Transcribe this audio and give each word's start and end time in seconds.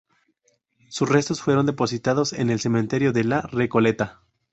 Sus 0.89 1.09
restos 1.09 1.43
fueron 1.43 1.67
depositados 1.67 2.33
en 2.33 2.49
el 2.49 2.59
Cementerio 2.59 3.13
de 3.13 3.23
la 3.23 3.41
Recoleta. 3.41 4.21